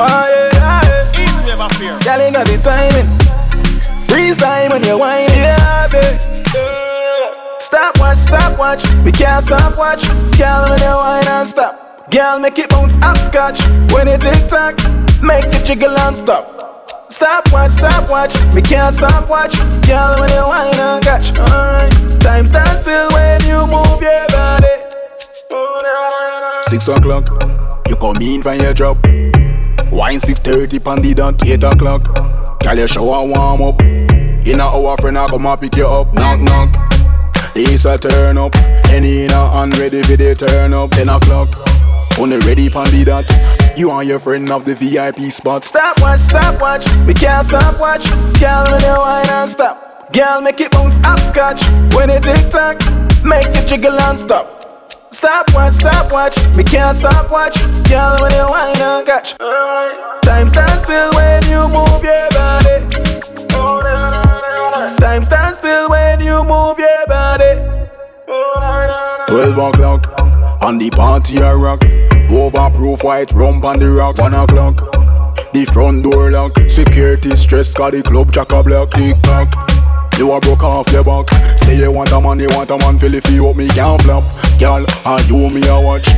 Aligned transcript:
Oh 0.00 0.06
yeah, 0.06 0.80
yeah. 0.84 1.20
Eat 1.20 1.46
never 1.46 1.68
fear. 1.74 1.98
Girl, 1.98 2.22
you 2.24 2.32
got 2.32 2.46
the 2.46 2.56
timing. 2.62 3.08
Freeze 4.06 4.36
time 4.38 4.70
when 4.70 4.84
you 4.84 4.96
whine, 4.96 5.26
yeah, 5.34 5.88
babe. 5.88 6.20
Stop 7.58 7.98
watch, 7.98 8.16
stop 8.18 8.56
watch. 8.58 8.86
We 9.04 9.10
can't 9.10 9.44
stop 9.44 9.76
watch. 9.76 10.06
Girl, 10.38 10.70
when 10.70 10.78
you 10.78 10.94
whine 10.94 11.26
and 11.26 11.48
stop. 11.48 12.10
Girl, 12.12 12.38
make 12.38 12.58
it 12.58 12.70
bounce 12.70 12.96
upscotch. 12.98 13.60
When 13.92 14.06
you 14.06 14.18
tick 14.18 14.46
tock, 14.46 14.78
make 15.20 15.46
it 15.46 15.66
jiggle 15.66 15.98
and 15.98 16.14
stop. 16.14 16.46
Stop 17.10 17.50
watch, 17.50 17.72
stop 17.72 18.08
watch. 18.08 18.38
Me 18.54 18.62
can't 18.62 18.94
stop 18.94 19.28
watch. 19.28 19.58
Girl, 19.84 20.14
when 20.20 20.30
you 20.30 20.46
whine 20.46 20.78
and 20.78 21.02
catch. 21.02 21.36
Alright. 21.36 21.92
Time 22.20 22.46
stands 22.46 22.82
still 22.82 23.10
when 23.10 23.42
you 23.42 23.66
move 23.66 24.00
your 24.00 24.28
body. 24.30 24.68
Oh. 25.50 26.64
Six 26.68 26.86
o'clock, 26.86 27.26
you 27.88 27.96
come 27.96 28.22
in 28.22 28.42
from 28.42 28.60
your 28.60 28.74
job. 28.74 28.98
Wine 29.90 30.20
six 30.20 30.38
thirty 30.40 30.78
pon 30.78 31.00
the 31.02 31.14
dot 31.14 31.46
eight 31.46 31.64
o'clock. 31.64 32.04
Call 32.62 32.76
your 32.76 32.88
shower 32.88 33.26
warm 33.26 33.62
up. 33.62 33.80
In 33.80 34.60
a 34.60 34.64
hour 34.64 34.96
friend 34.98 35.18
I 35.18 35.26
come 35.28 35.46
and 35.46 35.60
pick 35.60 35.76
you 35.76 35.86
up. 35.86 36.12
Knock 36.12 36.40
knock. 36.40 37.54
This 37.54 37.84
a 37.86 37.96
turn 37.98 38.38
up. 38.38 38.54
Any 38.90 39.24
in 39.24 39.30
a 39.30 39.50
hand 39.50 39.76
ready 39.78 40.02
for 40.02 40.16
the 40.16 40.34
turn 40.34 40.74
up. 40.74 40.90
Ten 40.90 41.08
o'clock. 41.08 41.48
On 42.18 42.30
the 42.30 42.38
ready 42.40 42.68
the 42.68 43.04
dot. 43.04 43.78
You 43.78 43.90
and 43.90 44.08
your 44.08 44.18
friend 44.18 44.50
of 44.50 44.64
the 44.64 44.74
VIP 44.74 45.30
spot. 45.32 45.64
Stop 45.64 46.00
watch, 46.00 46.20
stop 46.20 46.60
watch. 46.60 46.86
Me 47.06 47.14
can't 47.14 47.46
stop 47.46 47.80
watch. 47.80 48.10
Girl, 48.38 48.70
when 48.70 48.80
you 48.82 48.98
whine 48.98 49.28
and 49.30 49.50
stop. 49.50 50.12
Girl, 50.12 50.40
make 50.40 50.60
it 50.60 50.72
bounce 50.72 51.00
upscotch. 51.00 51.62
When 51.94 52.10
you 52.10 52.20
tick 52.20 52.50
tock, 52.50 52.80
make 53.24 53.48
it 53.56 53.68
jiggle 53.68 53.98
and 54.00 54.18
stop. 54.18 54.57
Stop 55.10 55.46
watch, 55.54 55.74
stop 55.74 56.12
watch. 56.12 56.36
Me 56.54 56.62
can't 56.62 56.94
stop 56.94 57.30
watch. 57.30 57.60
Girl, 57.88 58.20
when 58.20 58.32
you 58.32 58.44
whine 58.44 58.80
and 58.80 59.06
catch. 59.06 59.34
Time 60.22 60.48
stands 60.48 60.82
still 60.84 61.10
when 61.14 61.42
you 61.44 61.62
move 61.68 62.04
your 62.04 62.28
body. 62.32 62.84
Time 64.98 65.24
stands 65.24 65.58
still 65.58 65.88
when 65.88 66.20
you 66.20 66.44
move 66.44 66.78
your 66.78 67.06
body. 67.06 67.56
Twelve 69.28 69.58
o'clock. 69.58 70.62
on 70.62 70.78
the 70.78 70.90
party 70.90 71.38
a 71.38 71.56
rock. 71.56 71.80
Overproof 72.28 73.02
white 73.02 73.32
rum 73.32 73.64
on 73.64 73.78
the 73.78 73.90
rock. 73.90 74.18
One 74.18 74.34
o'clock. 74.34 74.76
The 75.52 75.64
front 75.64 76.02
door 76.02 76.30
lock. 76.30 76.52
Security 76.68 77.34
stress 77.34 77.74
cause 77.74 77.92
the 77.92 78.02
club 78.02 78.30
jack 78.30 78.52
a 78.52 78.62
block. 78.62 78.90
Tick 78.90 79.16
tock. 79.22 79.77
You 80.18 80.32
a 80.32 80.40
broke 80.40 80.64
off 80.64 80.90
your 80.90 81.04
back. 81.04 81.30
Say 81.58 81.76
you 81.78 81.92
want 81.92 82.10
a 82.10 82.20
man, 82.20 82.40
you 82.40 82.48
want 82.50 82.70
a 82.70 82.78
man. 82.78 82.98
Feel 82.98 83.14
if 83.14 83.30
you 83.30 83.48
up 83.48 83.54
me 83.54 83.68
can't 83.68 84.02
flop. 84.02 84.24
Girl, 84.58 84.84
are 85.04 85.22
you 85.22 85.48
me 85.48 85.62
a 85.68 85.80
watch? 85.80 86.08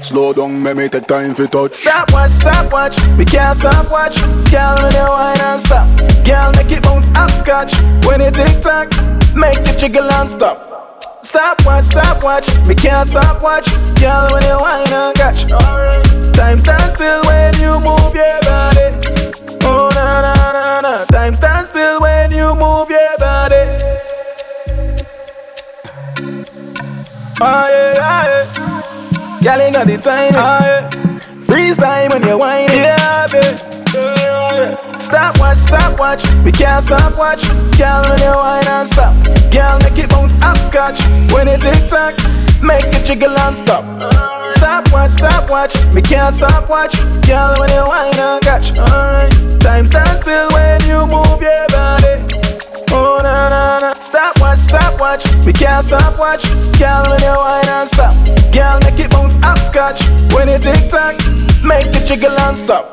Slow 0.00 0.32
down, 0.32 0.62
make 0.62 0.76
me 0.76 0.88
take 0.88 1.06
time 1.06 1.34
for 1.34 1.46
touch. 1.46 1.74
Stop 1.74 2.10
watch, 2.14 2.30
stop 2.30 2.72
watch. 2.72 2.96
We 3.18 3.26
can't 3.26 3.54
stop 3.54 3.90
watch. 3.90 4.16
Girl, 4.50 4.76
when 4.80 4.94
you 4.94 5.06
whine 5.06 5.40
and 5.40 5.60
stop. 5.60 5.86
Girl, 6.24 6.50
make 6.56 6.72
it 6.72 6.82
bounce 6.82 7.10
upscotch. 7.10 7.76
When 8.06 8.22
you 8.22 8.30
tick 8.30 8.62
tock, 8.62 8.88
make 9.36 9.58
it 9.68 9.78
jiggle 9.78 10.10
and 10.10 10.30
stop. 10.30 10.72
Stop 11.22 11.64
watch, 11.66 11.84
stop 11.84 12.24
watch. 12.24 12.48
Me 12.66 12.74
can't 12.74 13.06
stop 13.06 13.42
watch. 13.42 13.70
Girl, 14.00 14.32
when 14.32 14.42
you 14.42 14.56
whine 14.56 14.90
and 14.90 15.14
catch. 15.14 15.44
Alright. 15.52 16.34
Time 16.34 16.58
stands 16.58 16.91
Oh 27.44 27.66
yeah, 27.66 27.98
yeah. 27.98 29.40
Girl, 29.42 29.66
you 29.66 29.72
got 29.72 29.86
the 29.88 29.98
time. 29.98 30.30
Oh 30.38 30.62
yeah. 30.62 30.86
Freeze 31.42 31.76
time 31.76 32.10
when 32.10 32.22
you 32.22 32.38
whine. 32.38 32.70
Yeah, 32.70 33.26
babe. 33.26 33.58
Stop 35.02 35.40
watch, 35.40 35.56
stop 35.56 35.98
watch. 35.98 36.22
We 36.44 36.52
can't 36.52 36.84
stop 36.84 37.18
watch. 37.18 37.42
Girl, 37.74 38.06
when 38.06 38.22
you 38.22 38.30
whine 38.30 38.68
and 38.68 38.88
stop. 38.88 39.18
Girl, 39.50 39.74
make 39.82 39.98
it 39.98 40.08
bounce 40.08 40.38
upscotch. 40.38 41.02
When 41.34 41.48
you 41.48 41.58
tick 41.58 41.90
tock, 41.90 42.14
make 42.62 42.86
it 42.86 43.04
jiggle 43.06 43.34
and 43.34 43.56
stop. 43.56 43.82
Stop 44.52 44.92
watch, 44.92 45.10
stop 45.10 45.50
watch. 45.50 45.74
Me 45.92 46.00
can't 46.00 46.32
stop 46.32 46.70
watch. 46.70 46.94
Girl, 47.26 47.58
when 47.58 47.70
you 47.74 47.82
whine 47.82 48.14
and 48.14 48.40
catch. 48.40 48.78
Alright. 48.78 49.34
Time 49.58 49.88
stands 49.88 50.22
still 50.22 50.46
watch, 54.52 54.58
stop 54.58 55.00
watch. 55.00 55.24
We 55.46 55.52
can't 55.52 55.84
stop 55.84 56.18
watch. 56.18 56.44
Girl, 56.78 57.08
when 57.08 57.20
you 57.22 57.36
whine 57.36 57.68
and 57.68 57.88
stop. 57.88 58.14
Girl, 58.52 58.78
make 58.84 59.00
it 59.00 59.10
bounce 59.10 59.38
upscotch. 59.42 60.04
When 60.34 60.48
you 60.48 60.58
tick 60.58 60.90
tock, 60.90 61.16
make 61.64 61.86
it 61.88 62.06
jiggle 62.06 62.38
and 62.40 62.56
stop. 62.56 62.84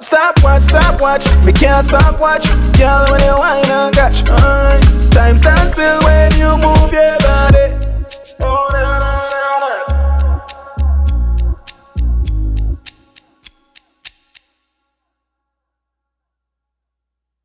Stop 0.00 0.42
watch, 0.42 0.62
stop 0.62 1.00
watch. 1.00 1.24
Me 1.44 1.52
can't 1.52 1.84
stop 1.84 2.20
watch. 2.20 2.46
Girl, 2.78 3.04
when 3.10 3.20
you 3.20 3.34
whine 3.38 3.70
and 3.70 3.94
catch. 3.94 4.28
Alright. 4.28 4.82
Time 5.12 5.38
stands 5.38 5.72
still 5.72 6.00
when 6.04 6.32